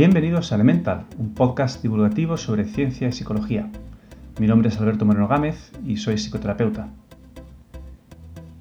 [0.00, 3.68] Bienvenidos a Elemental, un podcast divulgativo sobre ciencia y psicología.
[4.38, 6.88] Mi nombre es Alberto Moreno Gámez y soy psicoterapeuta.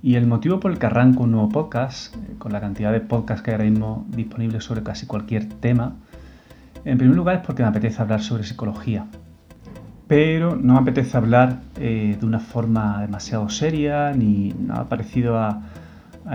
[0.04, 3.00] Y el motivo por el que arranco un nuevo podcast, eh, con la cantidad de
[3.00, 5.96] podcasts que hay ahora mismo disponibles sobre casi cualquier tema,
[6.84, 9.06] en primer lugar es porque me apetece hablar sobre psicología.
[10.10, 15.62] Pero no me apetece hablar eh, de una forma demasiado seria ni nada parecido a,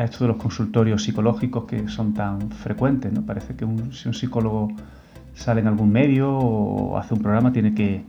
[0.02, 3.12] esto de los consultorios psicológicos que son tan frecuentes.
[3.12, 3.22] ¿no?
[3.22, 4.72] Parece que si un psicólogo
[5.34, 8.02] sale en algún medio o hace un programa tiene que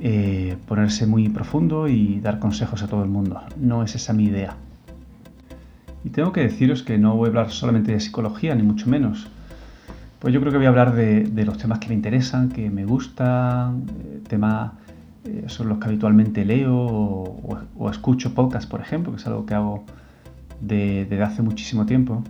[0.00, 3.40] eh, ponerse muy profundo y dar consejos a todo el mundo.
[3.58, 4.54] No es esa mi idea.
[6.04, 9.28] Y tengo que deciros que no voy a hablar solamente de psicología, ni mucho menos.
[10.18, 12.84] Pues yo creo que voy a hablar de, los temas que me interesan, que me
[12.84, 14.72] gustan, eh, temas
[15.24, 19.54] eh, sobre los que habitualmente leo o, escucho podcast, por ejemplo, que es algo que
[19.54, 19.84] hago
[20.66, 22.22] desde hace muchísimo tiempo.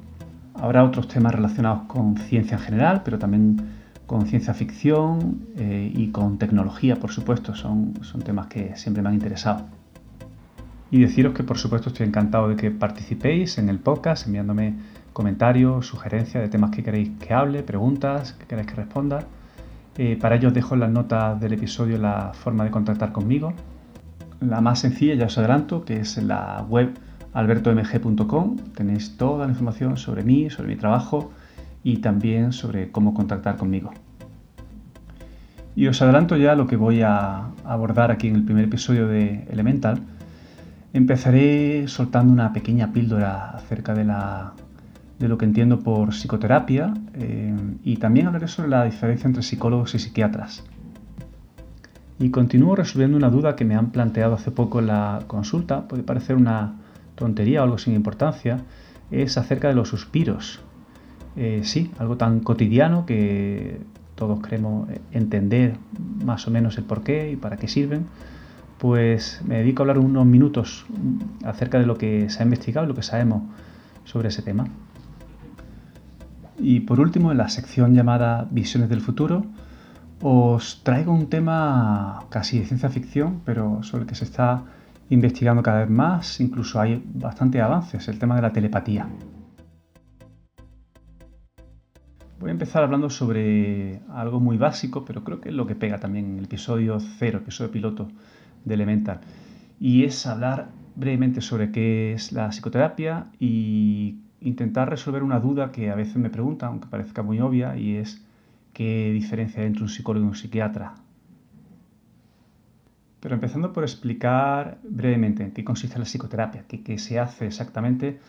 [0.55, 3.57] Habrá otros temas relacionados con ciencia en general, pero también
[4.07, 7.55] con ciencia ficción eh, y con tecnología, por supuesto.
[7.55, 9.67] Son, son temas que siempre me han interesado.
[10.91, 14.75] Y deciros que, por supuesto, estoy encantado de que participéis en el podcast enviándome
[15.12, 19.25] comentarios, sugerencias de temas que queréis que hable, preguntas que queréis que responda.
[19.97, 23.55] Eh, para ello os dejo en las notas del episodio la forma de contactar conmigo.
[24.41, 26.95] La más sencilla, ya os adelanto, que es la web
[27.35, 28.57] albertomg.com.
[28.75, 31.33] Tenéis toda la información sobre mí, sobre mi trabajo
[31.83, 33.93] y también sobre cómo contactar conmigo.
[35.77, 39.45] Y os adelanto ya lo que voy a abordar aquí en el primer episodio de
[39.51, 40.01] Elemental.
[40.93, 44.05] Empezaré soltando una pequeña píldora acerca de,
[45.29, 49.99] lo que entiendo por psicoterapia eh, y también hablaré sobre la diferencia entre psicólogos y
[49.99, 50.62] psiquiatras.
[52.21, 56.05] Y continúo resolviendo una duda que me han planteado hace poco en la consulta, puede
[56.05, 56.77] parecer una
[57.15, 58.59] tontería o algo sin importancia,
[59.11, 60.61] es acerca de los suspiros.
[61.37, 63.81] Eh, sí, algo tan cotidiano que
[64.15, 65.77] todos queremos entender
[66.25, 68.06] más o menos el por qué y para qué sirven,
[68.78, 70.87] pues me dedico a hablar unos minutos
[71.44, 73.43] acerca de lo que se ha investigado y lo que sabemos
[74.05, 74.67] sobre ese tema.
[76.59, 79.44] Y por último, en la sección llamada Visiones del futuro,
[80.22, 84.62] os traigo un tema casi de ciencia ficción, pero sobre el que se está
[85.10, 89.09] investigando cada vez más, incluso hay bastante avances, el tema de la telepatía.
[92.41, 95.98] Voy a empezar hablando sobre algo muy básico, pero creo que es lo que pega
[95.98, 98.09] también en el episodio cero, episodio piloto
[98.64, 99.20] de Elemental.
[99.81, 105.91] Y es hablar brevemente sobre qué es la psicoterapia y intentar resolver una duda que
[105.91, 108.25] a veces me preguntan, aunque parezca muy obvia, y es
[108.72, 110.94] qué diferencia hay entre un psicólogo y un psiquiatra.
[113.25, 118.21] Pero empezando por explicar brevemente en qué consiste la psicoterapia, qué, se hace exactamente,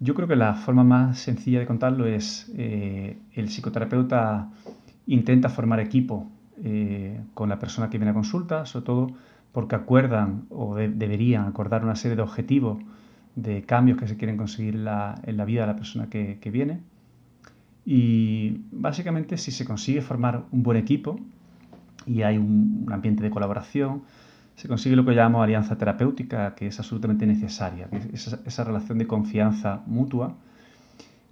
[0.00, 4.50] yo creo que la forma más sencilla de contarlo es eh, el psicoterapeuta
[5.06, 6.28] intenta formar equipo
[6.64, 9.06] eh, con la persona que viene a consulta, sobre todo
[9.52, 12.82] porque acuerdan o deberían acordar una serie de objetivos
[13.36, 16.80] de cambios que se quieren conseguir en la, vida de la persona que, viene.
[17.86, 21.20] Y básicamente si se consigue formar un buen equipo
[22.06, 24.02] y hay un ambiente de colaboración,
[24.56, 29.82] se consigue lo que llamamos alianza terapéutica, que es absolutamente necesaria, esa, relación de confianza
[29.86, 30.34] mutua,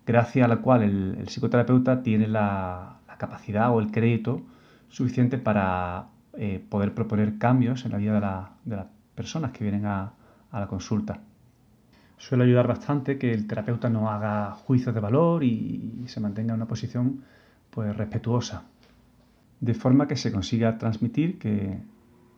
[0.07, 4.41] gracias a la cual el, psicoterapeuta tiene la, capacidad o el crédito
[4.89, 6.07] suficiente para
[6.39, 8.15] eh, poder proponer cambios en la vida
[8.65, 10.15] de, las personas que vienen a,
[10.53, 11.21] la consulta.
[12.17, 16.61] Suele ayudar bastante que el terapeuta no haga juicios de valor y, se mantenga en
[16.61, 17.23] una posición
[17.71, 18.63] pues, respetuosa,
[19.61, 21.79] de forma que se consiga transmitir que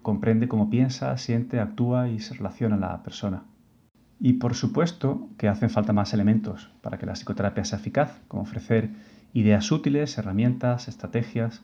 [0.03, 3.45] comprende cómo piensa, siente, actúa y se relaciona la persona.
[4.19, 8.43] Y por supuesto que hacen falta más elementos para que la psicoterapia sea eficaz, como
[8.43, 8.91] ofrecer
[9.33, 11.63] ideas útiles, herramientas, estrategias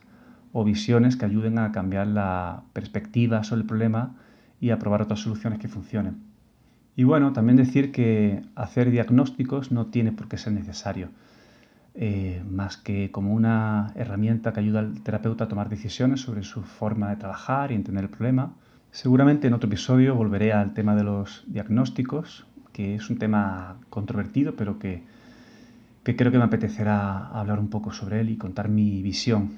[0.51, 4.15] o visiones que ayuden a cambiar la perspectiva sobre el problema
[4.59, 6.23] y a probar otras soluciones que funcionen.
[6.95, 11.09] Y bueno, también decir que hacer diagnósticos no tiene por qué ser necesario.
[12.01, 16.63] Eh, más que como una herramienta que ayuda al terapeuta a tomar decisiones sobre su
[16.63, 18.53] forma de trabajar y entender el problema.
[18.91, 24.55] Seguramente en otro episodio volveré al tema de los diagnósticos, que es un tema controvertido,
[24.55, 25.03] pero que,
[26.05, 29.51] que creo que me apetecerá hablar un poco sobre él y contar mi visión.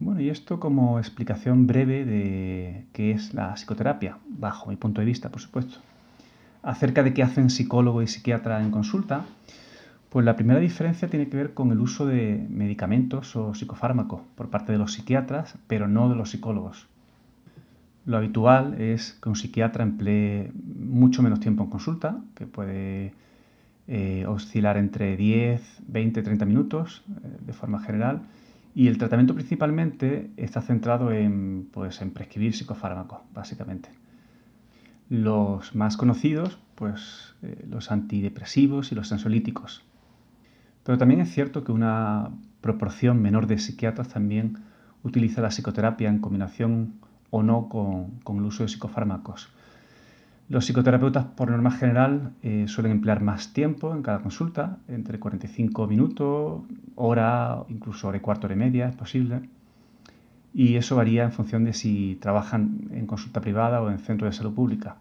[0.00, 5.04] Bueno, y esto como explicación breve de qué es la psicoterapia, bajo mi punto de
[5.04, 5.78] vista, por supuesto.
[6.64, 9.26] Acerca de qué hacen psicólogo y psiquiatra en consulta,
[10.12, 14.50] pues la primera diferencia tiene que ver con el uso de medicamentos o psicofármacos por
[14.50, 16.86] parte de los psiquiatras, pero no de los psicólogos.
[18.04, 23.14] Lo habitual es que un psiquiatra emplee mucho menos tiempo en consulta, que puede
[23.88, 28.20] eh, oscilar entre 10, 20, 30 minutos eh, de forma general,
[28.74, 33.88] Y el tratamiento principalmente está centrado en, pues, en prescribir psicofármacos, básicamente.
[35.08, 39.82] Los más conocidos, pues eh, los antidepresivos y los ansiolíticos.
[40.84, 42.30] Pero también es cierto que una
[42.60, 44.58] proporción menor de psiquiatras también
[45.02, 46.94] utiliza la psicoterapia en combinación
[47.30, 49.48] o no con, el uso de psicofármacos.
[50.48, 55.86] Los psicoterapeutas, por norma general, eh, suelen emplear más tiempo en cada consulta, entre 45
[55.86, 56.62] minutos,
[56.94, 59.48] hora, incluso hora y cuarto, hora y media, es posible.
[60.52, 64.32] Y eso varía en función de si trabajan en consulta privada o en centro de
[64.32, 64.96] salud pública.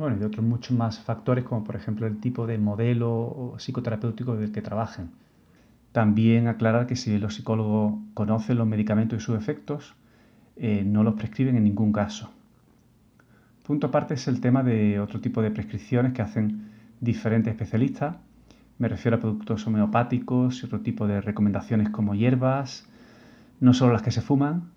[0.00, 4.34] Bueno, y de otros muchos más factores, como por ejemplo el tipo de modelo psicoterapéutico
[4.34, 5.10] del que trabajen.
[5.92, 9.94] También aclarar que si los psicólogos conocen los medicamentos y sus efectos,
[10.56, 12.30] eh, no los prescriben en ningún caso.
[13.66, 16.70] Punto aparte es el tema de otro tipo de prescripciones que hacen
[17.02, 18.16] diferentes especialistas.
[18.78, 22.88] Me refiero a productos homeopáticos y otro tipo de recomendaciones como hierbas,
[23.60, 24.70] no solo las que se fuman,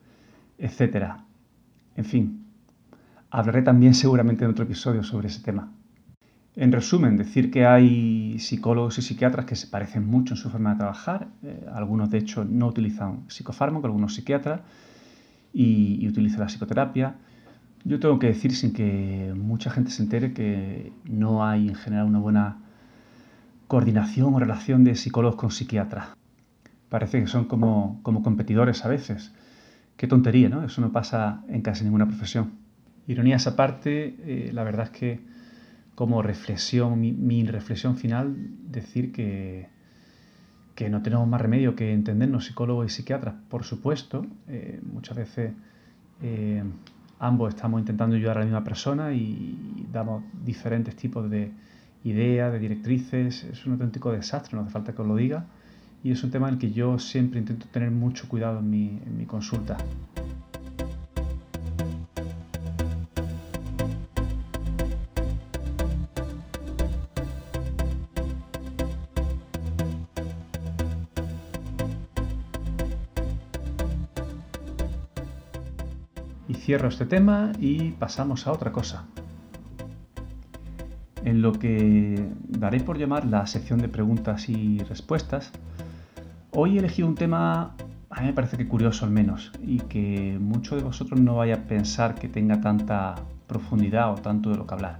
[0.58, 1.14] etc.
[1.96, 2.43] En fin,
[3.34, 5.72] hablaré también seguramente en otro episodio sobre ese tema.
[6.56, 10.74] En resumen, decir que hay psicólogos y psiquiatras que se parecen mucho en su forma
[10.74, 11.30] de trabajar.
[11.42, 14.62] Eh, algunos, de hecho, no utilizan psicofármaco, algunos psiquiatras,
[15.52, 17.16] y, utilizan la psicoterapia.
[17.84, 22.06] Yo tengo que decir, sin que mucha gente se entere, que no hay en general
[22.06, 22.58] una buena
[23.68, 26.10] coordinación o relación de psicólogos con psiquiatras.
[26.88, 29.34] Parece que son como, como competidores a veces.
[29.98, 30.64] Qué tontería, ¿no?
[30.64, 32.63] Eso no pasa en casi ninguna profesión.
[33.08, 35.20] Ironías aparte, eh, la verdad es que
[35.96, 38.36] como reflexión, mi, reflexión final,
[38.72, 39.68] decir que,
[40.76, 44.26] que, no tenemos más remedio que entendernos psicólogos y psiquiatras, por supuesto.
[44.48, 45.54] Eh, muchas veces
[46.24, 46.64] eh,
[47.20, 51.52] ambos estamos intentando ayudar a la misma persona y damos diferentes tipos de
[52.04, 53.44] ideas, de directrices.
[53.44, 55.46] Es un auténtico desastre, no hace falta que os lo diga.
[56.04, 58.88] Y es un tema en el que yo siempre intento tener mucho cuidado en mi,
[59.06, 59.78] en mi consulta.
[76.64, 79.04] Cierro este tema y pasamos a otra cosa.
[81.26, 85.52] En lo que daré por llamar la sección de preguntas y respuestas,
[86.52, 87.76] hoy he elegido un tema,
[88.10, 91.56] a mí me parece que curioso al menos, y que muchos de vosotros no vaya
[91.56, 93.16] a pensar que tenga tanta
[93.48, 95.00] profundidad o tanto de lo que hablar.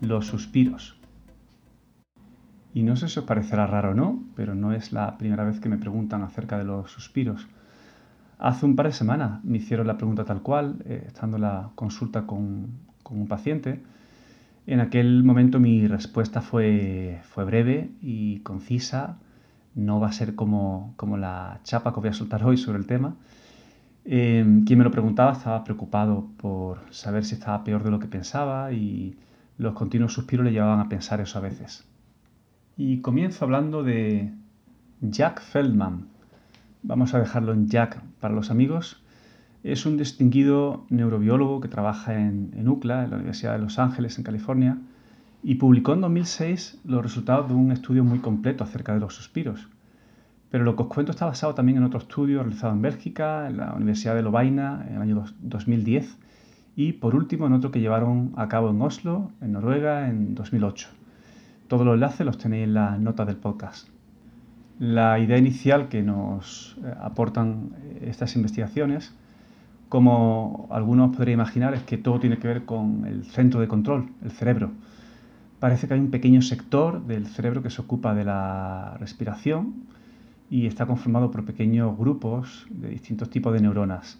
[0.00, 0.96] Los suspiros.
[2.72, 5.60] Y no sé si os parecerá raro o no, pero no es la primera vez
[5.60, 7.48] que me preguntan acerca de los suspiros.
[8.42, 11.70] Hace un par de semanas me hicieron la pregunta tal cual, eh, estando en la
[11.76, 12.72] consulta con,
[13.08, 13.80] un paciente.
[14.66, 19.18] En aquel momento mi respuesta fue, breve y concisa.
[19.76, 23.14] No va a ser como, la chapa que voy a soltar hoy sobre el tema.
[24.04, 28.08] Em, quien me lo preguntaba estaba preocupado por saber si estaba peor de lo que
[28.08, 29.16] pensaba y
[29.56, 31.86] los continuos suspiros le llevaban a pensar eso a veces.
[32.76, 34.32] Y comienzo hablando de
[35.00, 36.08] Jack Feldman,
[36.82, 39.02] vamos a dejarlo en Jack para los amigos,
[39.64, 44.24] es un distinguido neurobiólogo que trabaja en, UCLA, en la Universidad de Los Ángeles, en
[44.24, 44.78] California,
[45.42, 49.68] y publicó en 2006 los resultados de un estudio muy completo acerca de los suspiros.
[50.50, 53.56] Pero lo que os cuento está basado también en otro estudio realizado en Bélgica, en
[53.56, 56.16] la Universidad de Lovaina, en el año 2010,
[56.76, 60.88] y por último en otro que llevaron a cabo en Oslo, en Noruega, en 2008.
[61.66, 63.88] Todos los enlaces los tenéis en la nota del podcast.
[64.82, 69.14] La idea inicial que nos eh, aportan eh, estas investigaciones,
[69.88, 74.08] como algunos podrían imaginar, es que todo tiene que ver con el centro de control,
[74.24, 74.72] el cerebro.
[75.60, 79.84] Parece que hay un pequeño sector del cerebro que se ocupa de la respiración
[80.50, 84.18] y está conformado por pequeños grupos de distintos tipos de neuronas.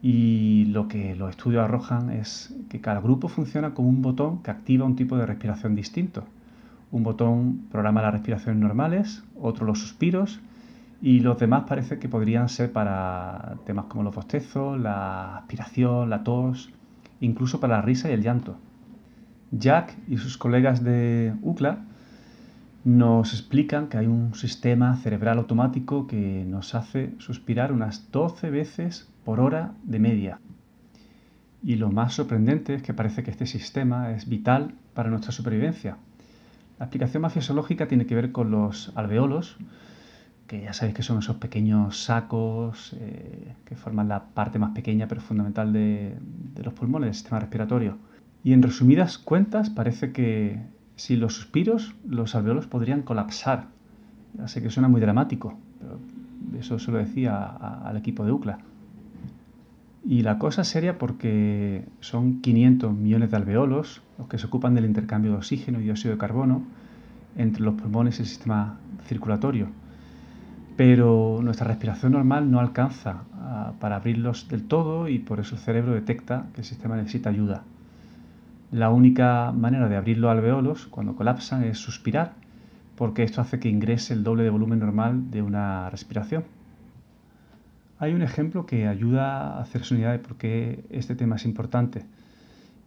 [0.00, 4.50] Y lo que los estudios arrojan es que cada grupo funciona como un botón que
[4.50, 6.24] activa un tipo de respiración distinto.
[6.94, 10.38] Un botón programa las respiraciones normales, otro los suspiros
[11.02, 16.22] y los demás parece que podrían ser para temas como los bostezos, la aspiración, la
[16.22, 16.70] tos,
[17.18, 18.58] incluso para la risa y el llanto.
[19.50, 21.78] Jack y sus colegas de UCLA
[22.84, 29.10] nos explican que hay un sistema cerebral automático que nos hace suspirar unas 12 veces
[29.24, 30.38] por hora de media.
[31.60, 35.96] Y lo más sorprendente es que parece que este sistema es vital para nuestra supervivencia.
[36.78, 39.56] La explicación más fisiológica tiene que ver con los alveolos,
[40.46, 45.06] que ya sabéis que son esos pequeños sacos eh, que forman la parte más pequeña
[45.06, 46.16] pero fundamental de,
[46.62, 47.96] los pulmones, del sistema respiratorio.
[48.42, 50.60] Y en resumidas cuentas parece que
[50.96, 53.66] sin los suspiros los alveolos podrían colapsar.
[54.34, 55.98] Ya sé que suena muy dramático, pero
[56.58, 58.58] Eso se lo decía al equipo de UCLA.
[60.06, 64.74] Y la cosa es seria porque son 500 millones de alveolos los que se ocupan
[64.74, 66.62] del intercambio de oxígeno y dióxido de carbono
[67.36, 69.68] entre los pulmones y el sistema circulatorio.
[70.76, 75.60] Pero nuestra respiración normal no alcanza ah, para abrirlos del todo y por eso el
[75.60, 77.62] cerebro detecta que el sistema necesita ayuda.
[78.72, 82.32] La única manera de abrir los alveolos cuando colapsan es suspirar,
[82.96, 86.44] porque esto hace que ingrese el doble de volumen normal de una respiración.
[87.98, 91.44] Hay un ejemplo que ayuda a hacerse una idea de por qué este tema es
[91.44, 92.04] importante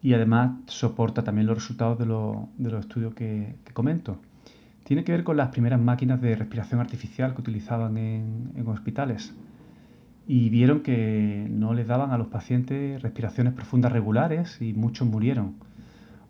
[0.02, 4.20] y además soporta también los resultados de, los estudios que comento.
[4.88, 9.36] Tiene que ver con las primeras máquinas de respiración artificial que utilizaban en, hospitales.
[10.26, 15.56] Y vieron que no les daban a los pacientes respiraciones profundas regulares y muchos murieron.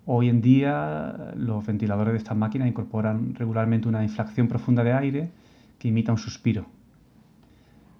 [0.08, 5.30] Hoy en día los ventiladores de estas máquinas incorporan regularmente una inflación profunda de aire
[5.78, 6.66] que imita un suspiro.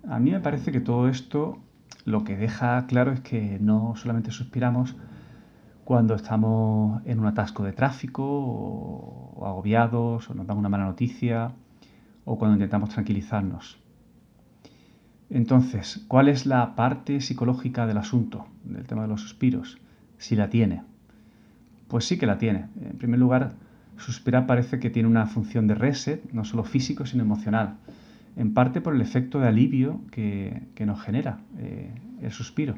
[0.10, 1.60] A mí me parece que todo esto
[2.06, 4.96] lo que deja claro es que no solamente suspiramos,
[5.84, 11.52] cuando estamos en un atasco de tráfico o, agobiados o nos dan una mala noticia
[12.26, 13.78] o cuando intentamos tranquilizarnos.
[15.30, 19.78] Entonces, ¿cuál es la parte psicológica del asunto, del tema de los suspiros?
[20.18, 20.84] Si la tiene.
[21.90, 22.68] Pues sí que la tiene.
[22.82, 23.54] En primer lugar,
[23.98, 27.76] suspirar parece que tiene una función de reset, no solo físico, sino emocional.
[28.38, 31.92] En parte por el efecto de alivio que, nos genera eh,
[32.22, 32.76] el suspiro.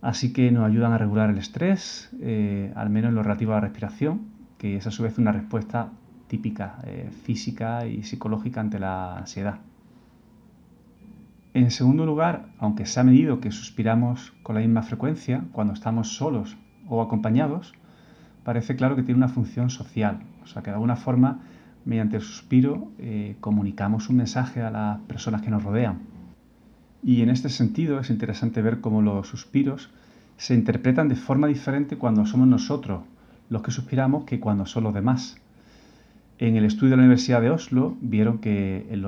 [0.00, 3.56] Así que nos ayudan a regular el estrés, eh, al menos en lo relativo a
[3.56, 4.22] la respiración,
[4.58, 5.90] que es a su vez una respuesta
[6.26, 9.60] típica eh, física y psicológica ante la ansiedad.
[11.54, 16.14] En segundo lugar, aunque se ha medido que suspiramos con la misma frecuencia cuando estamos
[16.16, 17.74] solos o acompañados,
[18.44, 21.40] parece claro que tiene una función social, o sea que de alguna forma,
[21.84, 26.00] mediante el suspiro, eh, comunicamos un mensaje a las personas que nos rodean.
[27.02, 29.90] Y en este sentido es interesante ver cómo los suspiros
[30.36, 33.02] se interpretan de forma diferente cuando somos nosotros
[33.50, 35.40] los que suspiramos que cuando son los demás.
[36.38, 39.02] En el estudio de la Universidad de Oslo vieron que en,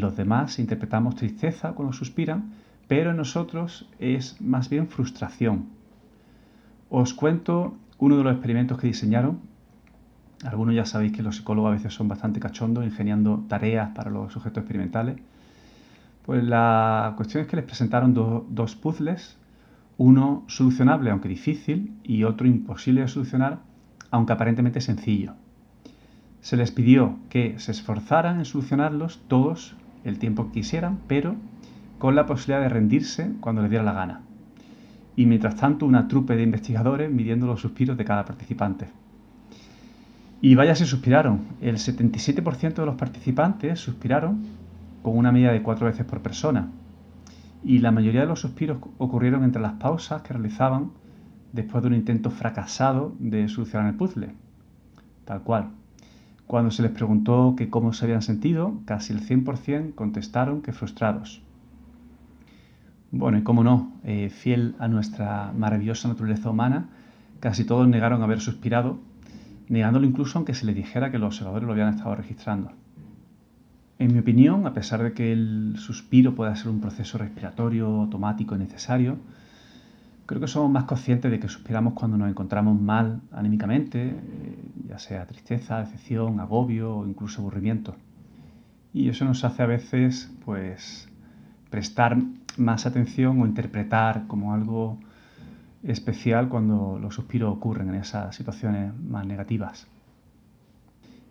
[0.00, 2.52] los demás interpretamos tristeza cuando suspiran,
[2.88, 5.66] pero en nosotros es más bien frustración.
[6.90, 9.38] Os cuento uno de los experimentos que diseñaron.
[10.44, 14.32] Algunos ya sabéis que los psicólogos a veces son bastante cachondos ingeniando tareas para los
[14.32, 15.16] sujetos experimentales.
[16.26, 19.38] Pues la cuestión es que les presentaron dos puzzles,
[19.96, 23.60] uno solucionable aunque difícil y otro imposible de solucionar
[24.10, 25.34] aunque aparentemente sencillo.
[26.40, 31.36] Se les pidió que se esforzaran en solucionarlos todos el tiempo que quisieran, pero
[31.98, 34.20] con la posibilidad de rendirse cuando les diera la gana.
[35.16, 38.88] Y mientras tanto una trupe de investigadores midiendo los suspiros de cada participante.
[40.44, 41.40] Y vaya si suspiraron.
[41.62, 44.42] El 77% de los participantes suspiraron
[45.02, 46.68] con una media de cuatro veces por persona.
[47.64, 50.90] Y la mayoría de los suspiros ocurrieron entre las pausas que realizaban
[51.54, 54.34] después de un intento fracasado de solucionar el puzzle.
[55.24, 55.70] Tal cual.
[56.46, 61.40] Cuando se les preguntó que cómo se habían sentido, casi el 100% contestaron que frustrados.
[63.12, 66.90] Bueno, y cómo no, eh, fiel a nuestra maravillosa naturaleza humana,
[67.40, 68.98] casi todos negaron haber suspirado,
[69.68, 72.72] negándolo incluso aunque se les dijera que los observadores lo habían estado registrando.
[73.98, 78.56] En mi opinión, a pesar de que el suspiro pueda ser un proceso respiratorio automático
[78.56, 79.18] y necesario,
[80.26, 84.98] creo que somos más conscientes de que suspiramos cuando nos encontramos mal anímicamente, eh, ya
[84.98, 87.94] sea tristeza, decepción, agobio o incluso aburrimiento.
[88.92, 91.08] Y eso nos hace a veces pues
[91.70, 92.16] prestar
[92.56, 94.98] más atención o interpretar como algo
[95.86, 99.86] especial cuando los suspiros ocurren en esas situaciones más negativas.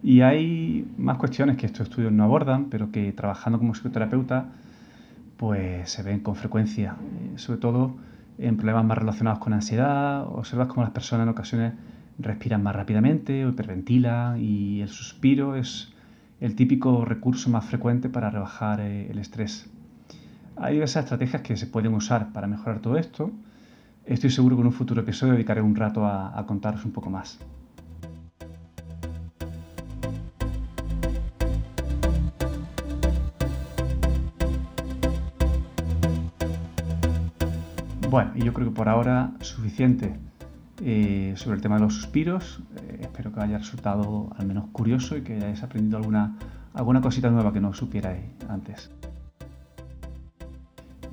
[0.03, 4.49] Y hay más cuestiones que estos estudios no abordan, pero que trabajando como psicoterapeuta
[5.37, 6.95] pues se ven con frecuencia,
[7.33, 7.95] eh, sobre todo
[8.37, 11.73] en problemas más relacionados con ansiedad, observas cómo las personas en ocasiones
[12.19, 15.93] respiran más rápidamente o hiperventilan y el suspiro es
[16.39, 19.69] el típico recurso más frecuente para rebajar eh, el estrés.
[20.55, 23.31] Hay diversas estrategias que se pueden usar para mejorar todo esto.
[24.05, 27.39] Estoy seguro que en un futuro episodio dedicaré un rato a contaros un poco más.
[38.09, 40.13] Bueno, yo creo que por ahora suficiente
[40.81, 42.61] eh, sobre el tema de los suspiros.
[42.75, 46.35] Eh, espero que haya resultado al menos curioso y que hayáis aprendido alguna,
[46.73, 48.91] alguna cosita nueva que no supierais antes.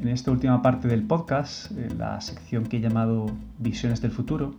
[0.00, 3.26] En esta última parte del podcast, en la sección que he llamado
[3.59, 4.54] Visiones del futuro,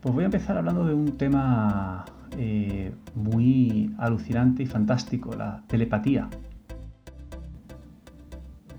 [0.00, 2.04] pues voy a empezar hablando de un tema
[2.36, 6.28] eh, muy alucinante y fantástico, la telepatía.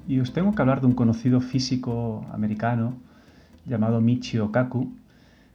[0.06, 2.96] Y os tengo que hablar de un conocido físico americano
[3.66, 4.94] llamado Michio Kaku,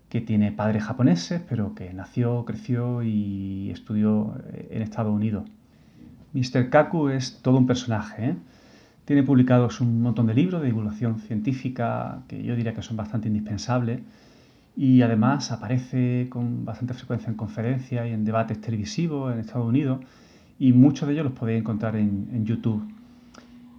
[0.08, 5.44] que tiene padres japoneses, pero que nació, creció y estudió en Estados Unidos.
[6.32, 6.70] Mr.
[6.70, 8.30] Kaku es todo un personaje.
[8.30, 8.36] ¿eh?
[9.08, 13.28] Tiene publicados un montón de libros de divulgación científica que yo diría que son bastante
[13.28, 14.02] indispensables
[14.76, 20.00] y además aparece con bastante frecuencia en conferencias y en debates televisivos en Estados Unidos
[20.58, 22.86] y muchos de ellos los podéis encontrar en YouTube.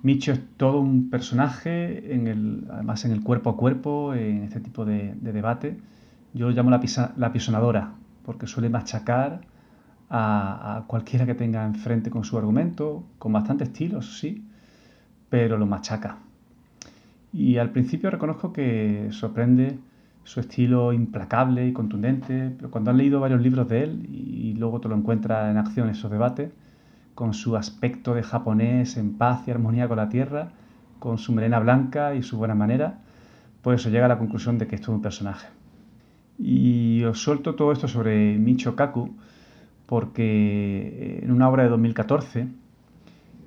[0.01, 4.59] Micho es todo un personaje, en el, además en el cuerpo a cuerpo, en este
[4.59, 5.77] tipo de, debate.
[6.33, 6.81] Yo lo llamo la,
[7.17, 7.91] la pisonadora,
[8.25, 9.41] porque suele machacar
[10.09, 14.43] a, a, cualquiera que tenga enfrente con su argumento, con bastante estilo, eso sí,
[15.29, 16.17] pero lo machaca.
[17.31, 19.77] Y al principio reconozco que sorprende
[20.23, 24.79] su estilo implacable y contundente, pero cuando has leído varios libros de él y luego
[24.79, 26.51] te lo encuentras en acción en esos debates,
[27.15, 30.51] con su aspecto de japonés en paz y armonía con la tierra,
[30.99, 32.99] con su melena blanca y su buena manera,
[33.61, 35.47] pues se llega a la conclusión de que esto es un personaje.
[36.37, 39.13] Y os suelto todo esto sobre Micho Kaku
[39.85, 42.47] porque en una obra de 2014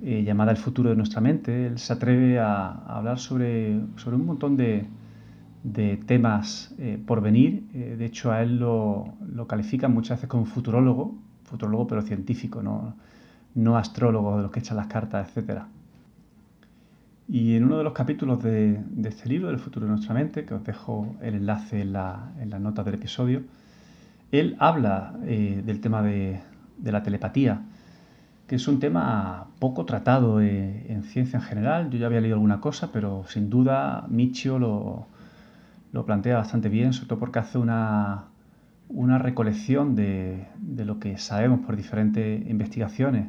[0.04, 4.26] eh, llamada El futuro de nuestra mente, él se atreve a, hablar sobre, sobre, un
[4.26, 4.87] montón de,
[5.62, 7.68] de temas eh, por venir.
[7.73, 12.64] Eh, de hecho, a él lo, lo califican muchas veces como futurólogo, futurólogo pero científico,
[12.64, 12.97] no,
[13.54, 15.61] no astrólogos de los que echan las cartas, etc.
[17.28, 20.54] Y en uno de los capítulos de, este libro, del futuro de nuestra mente, que
[20.54, 23.42] os dejo el enlace en, la, las notas del episodio,
[24.32, 26.40] él habla del tema de,
[26.82, 27.62] la telepatía,
[28.52, 31.88] que es un tema poco tratado eh, en ciencia en general.
[31.88, 35.06] Yo ya había leído alguna cosa, pero sin duda Michio lo,
[35.90, 38.25] lo plantea bastante bien, sobre todo porque hace una,
[38.90, 43.28] una recolección de, de, lo que sabemos por diferentes investigaciones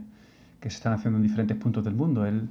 [0.60, 2.26] que se están haciendo en diferentes puntos del mundo.
[2.26, 2.50] Él,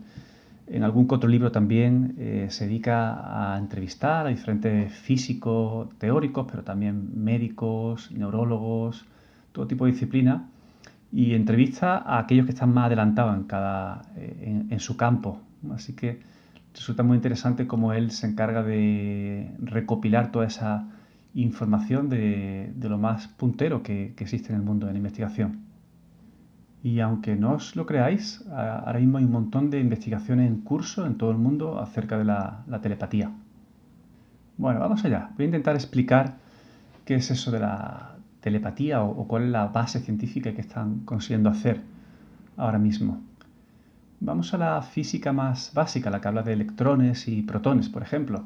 [0.67, 6.63] en algún otro libro también eh, se dedica a entrevistar a diferentes físicos teóricos, pero
[6.63, 9.05] también médicos, neurólogos,
[9.53, 10.49] todo tipo de disciplina,
[11.13, 15.41] y entrevista a aquellos que están más adelantados en, cada, eh, en, su campo.
[15.73, 16.21] Así que
[16.75, 20.89] resulta muy interesante cómo él se encarga de recopilar toda esa
[21.35, 25.73] información de, de lo más puntero que, que existe en el mundo de la investigación.
[26.83, 31.07] Y aunque no os lo creáis, ahora mismo hay un montón de investigaciones en curso
[31.07, 33.31] en todo el mundo acerca de la, telepatía.
[34.57, 35.31] Bueno, vamos allá.
[35.37, 36.39] Voy a intentar explicar
[37.05, 41.49] qué es eso de la telepatía o, cuál es la base científica que están consiguiendo
[41.49, 41.81] hacer
[42.57, 43.21] ahora mismo.
[44.21, 48.45] Vamos a la física más básica, la que habla de electrones y protones, por ejemplo.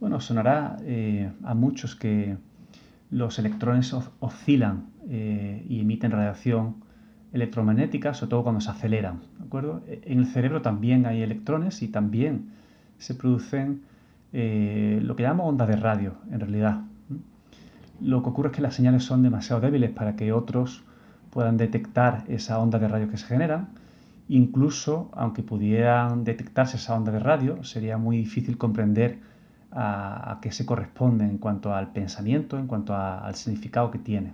[0.00, 2.36] Bueno, sonará eh, a muchos que
[3.10, 6.76] los electrones oscilan eh, y emiten radiación
[7.32, 9.20] electromagnéticas, sobre todo cuando se aceleran.
[9.38, 9.82] ¿de acuerdo?
[9.86, 12.50] En el cerebro también hay electrones y también
[12.98, 13.82] se producen
[14.32, 16.80] eh, lo que llamamos ondas de radio, en realidad.
[18.00, 20.82] Lo que ocurre es que las señales son demasiado débiles para que otros
[21.30, 23.68] puedan detectar esa onda de radio que se generan.
[24.28, 29.18] Incluso, aunque pudieran detectarse esa onda de radio, sería muy difícil comprender
[29.72, 34.32] a, qué se corresponde en cuanto al pensamiento, en cuanto al significado que tiene.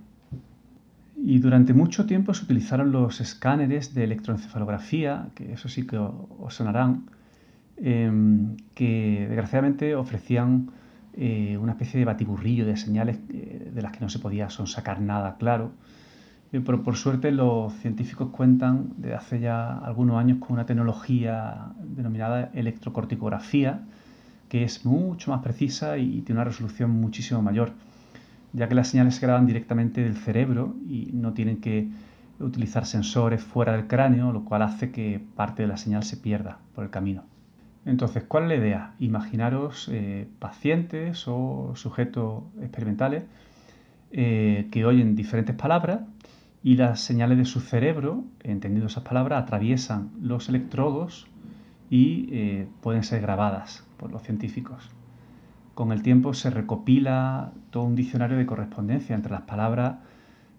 [1.17, 6.53] Y durante mucho tiempo se utilizaron los escáneres de electroencefalografía, que eso sí que os
[6.53, 7.05] sonarán,
[7.77, 10.69] em, que desgraciadamente ofrecían
[11.13, 15.01] eh, una especie de batiburrillo de señales eh, de las que no se podía sonsacar
[15.01, 15.71] nada claro.
[16.51, 22.51] Pero por suerte los científicos cuentan desde hace ya algunos años con una tecnología denominada
[22.53, 23.83] electrocorticografía,
[24.49, 27.71] que es mucho más precisa y tiene una resolución muchísimo mayor
[28.53, 31.89] ya que las señales se graban directamente del cerebro y no tienen que
[32.39, 36.59] utilizar sensores fuera del cráneo, lo cual hace que parte de la señal se pierda
[36.73, 37.23] por el camino.
[37.85, 38.93] Entonces, ¿cuál es la idea?
[38.99, 43.23] Imaginaros eh, pacientes o sujetos experimentales
[44.11, 46.01] eh, que oyen diferentes palabras
[46.63, 51.27] y las señales de su cerebro, entendiendo esas palabras, atraviesan los electrodos
[51.89, 54.91] y eh, pueden ser grabadas por los científicos
[55.73, 59.95] con el tiempo se recopila todo un diccionario de correspondencia entre las palabras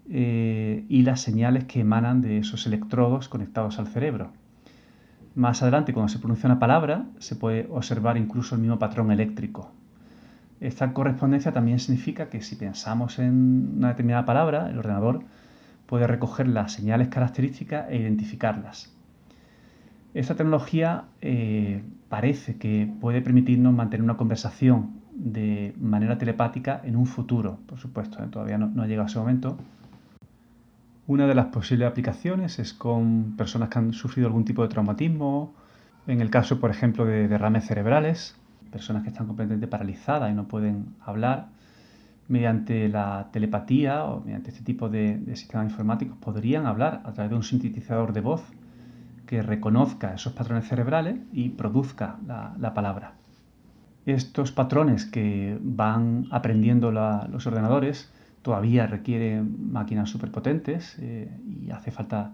[0.05, 4.33] y las señales que emanan de esos electrodos conectados al cerebro.
[5.35, 9.71] Más adelante, cuando se pronuncia una palabra, se puede observar incluso el mismo patrón eléctrico.
[10.61, 15.21] Esta correspondencia también significa que si pensamos en una determinada palabra, el ordenador
[15.87, 18.93] puede recoger las señales características e identificarlas.
[20.13, 27.07] Esta tecnología eh, parece que puede permitirnos mantener una conversación de manera telepática en un
[27.07, 28.27] futuro, por supuesto, ¿eh?
[28.29, 29.57] todavía no, ha llegado ese momento.
[31.05, 35.53] Una de las posibles aplicaciones es con personas que han sufrido algún tipo de traumatismo
[36.07, 38.37] En el caso, por ejemplo, de derrames cerebrales,
[38.71, 41.49] personas que están completamente paralizadas y no pueden hablar,
[42.27, 47.35] mediante la telepatía o mediante este tipo de, sistemas informáticos podrían hablar a través de
[47.35, 48.41] un sintetizador de voz
[49.25, 53.13] que reconozca esos patrones cerebrales y produzca la, palabra.
[54.05, 58.11] Estos patrones que van aprendiendo los ordenadores
[58.43, 62.33] todavía requieren máquinas superpotentes eh, y hace falta,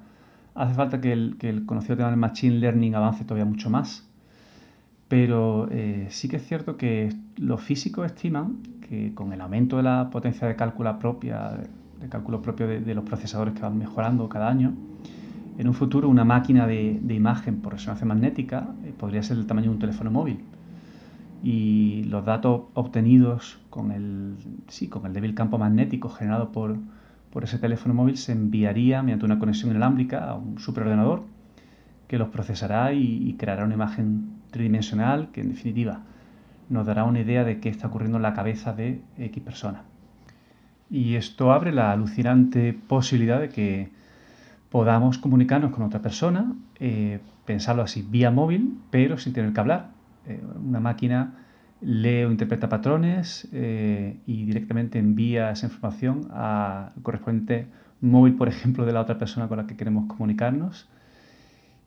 [0.55, 4.09] hace falta que, el, que el conocido tema del Machine Learning avance todavía mucho más.
[5.07, 9.83] Pero eh, sí que es cierto que los físicos estiman que con el aumento de
[9.83, 11.57] la potencia de cálculo propia,
[11.99, 14.73] de cálculo propio de, los procesadores que van mejorando cada año,
[15.57, 19.69] en un futuro una máquina de, imagen por resonancia magnética eh, podría ser del tamaño
[19.69, 20.39] de un teléfono móvil.
[21.41, 24.35] Y los datos obtenidos con el,
[24.67, 26.77] sí, con el débil campo magnético generado por,
[27.31, 31.23] por ese teléfono móvil se enviaría mediante una conexión inalámbrica a un superordenador
[32.07, 36.01] que los procesará y creará una imagen tridimensional que en definitiva
[36.69, 39.83] nos dará una idea de qué está ocurriendo en la cabeza de X persona.
[40.89, 43.89] Y esto abre la alucinante posibilidad de que
[44.69, 49.89] podamos comunicarnos con otra persona, eh, pensarlo así, vía móvil, pero sin tener que hablar.
[50.27, 51.33] Eh, una máquina
[51.81, 57.67] lee o interpreta patrones eh, y directamente envía esa información al correspondiente
[58.01, 60.89] móvil, por ejemplo, de la otra persona con la que queremos comunicarnos.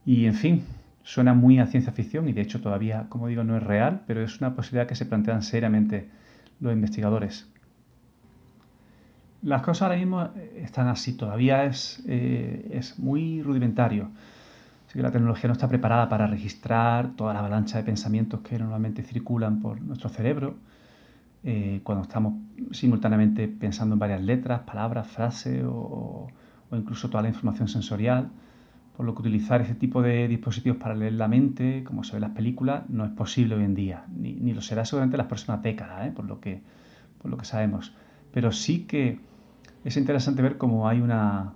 [0.05, 0.65] Y en fin,
[1.05, 4.23] Suena muy a ciencia ficción y de hecho todavía, como digo, no es real, pero
[4.23, 6.09] es una posibilidad que se plantean seriamente
[6.61, 7.49] los investigadores.
[9.43, 14.11] Las cosas ahora mismo están así, todavía es, eh, es muy rudimentario.
[14.93, 18.59] Así que la tecnología no está preparada para registrar toda la avalancha de pensamientos que
[18.59, 20.57] normalmente circulan por nuestro cerebro
[21.45, 22.35] eh, cuando estamos
[22.73, 26.29] simultáneamente pensando en varias letras, palabras, frases o,
[26.73, 28.29] incluso toda la información sensorial
[28.95, 32.17] por lo que utilizar ese tipo de dispositivos para leer la mente, como se ve
[32.19, 35.29] en las películas, no es posible hoy en día, ni, lo será seguramente en las
[35.29, 36.13] próximas décadas, ¿eh?
[36.15, 36.61] por, lo que,
[37.17, 37.95] por lo que sabemos.
[38.31, 39.21] Pero sí que
[39.87, 41.55] es interesante ver cómo hay una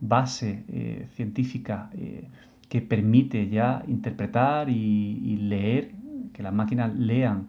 [0.00, 2.28] base eh, científica eh,
[2.74, 5.92] que permite ya interpretar y, leer,
[6.32, 7.46] que las máquinas lean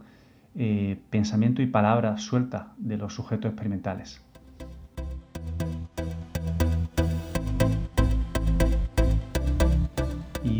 [1.09, 4.21] pensamiento y palabras sueltas de los sujetos experimentales.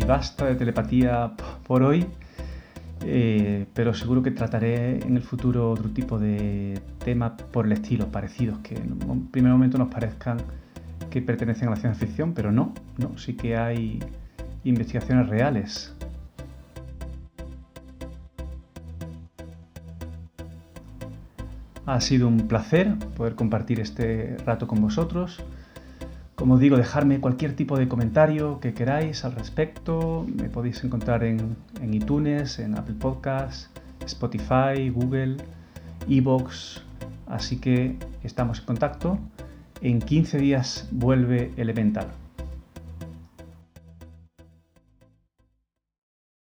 [0.06, 1.32] basta de telepatía
[1.64, 2.06] por hoy,
[3.04, 8.06] eh, pero seguro que trataré en el futuro otro tipo de temas por el estilo,
[8.08, 10.38] parecidos, que en un primer momento nos parezcan
[11.10, 13.98] que pertenecen a la ciencia ficción, pero no, no, sí que hay
[14.66, 15.94] investigaciones reales.
[21.86, 25.42] Ha sido un placer poder compartir este rato con vosotros.
[26.34, 30.26] Como digo, dejarme cualquier tipo de comentario que queráis al respecto.
[30.34, 31.56] Me podéis encontrar en,
[31.90, 33.70] iTunes, en Apple Podcasts,
[34.04, 35.36] Spotify, Google,
[36.08, 36.82] Evox.
[37.28, 39.18] Así que estamos en contacto.
[39.80, 42.25] En 15 días vuelve Elemental.